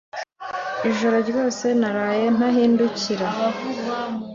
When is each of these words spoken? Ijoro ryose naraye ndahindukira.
Ijoro 0.89 1.17
ryose 1.29 1.65
naraye 1.79 2.25
ndahindukira. 2.35 3.27